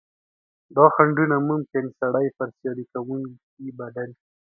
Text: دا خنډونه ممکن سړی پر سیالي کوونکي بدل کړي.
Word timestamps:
دا 0.75 0.85
خنډونه 0.95 1.35
ممکن 1.49 1.83
سړی 1.99 2.27
پر 2.37 2.47
سیالي 2.57 2.85
کوونکي 2.93 3.67
بدل 3.79 4.09
کړي. 4.17 4.23